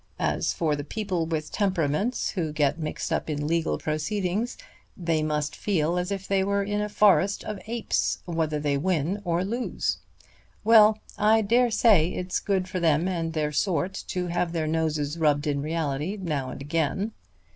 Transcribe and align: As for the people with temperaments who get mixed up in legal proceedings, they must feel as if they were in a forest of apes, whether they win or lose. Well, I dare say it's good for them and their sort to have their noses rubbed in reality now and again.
As 0.17 0.51
for 0.51 0.75
the 0.75 0.83
people 0.83 1.27
with 1.27 1.51
temperaments 1.51 2.31
who 2.31 2.51
get 2.51 2.79
mixed 2.79 3.13
up 3.13 3.29
in 3.29 3.45
legal 3.45 3.77
proceedings, 3.77 4.57
they 4.97 5.21
must 5.21 5.55
feel 5.55 5.99
as 5.99 6.11
if 6.11 6.27
they 6.27 6.43
were 6.43 6.63
in 6.63 6.81
a 6.81 6.89
forest 6.89 7.43
of 7.43 7.59
apes, 7.67 8.17
whether 8.25 8.59
they 8.59 8.79
win 8.79 9.21
or 9.23 9.45
lose. 9.45 9.99
Well, 10.63 10.97
I 11.19 11.41
dare 11.43 11.69
say 11.69 12.07
it's 12.13 12.39
good 12.39 12.67
for 12.67 12.79
them 12.79 13.07
and 13.07 13.33
their 13.33 13.51
sort 13.51 13.93
to 14.07 14.25
have 14.25 14.53
their 14.53 14.65
noses 14.65 15.19
rubbed 15.19 15.45
in 15.45 15.61
reality 15.61 16.17
now 16.19 16.49
and 16.49 16.61
again. 16.63 17.11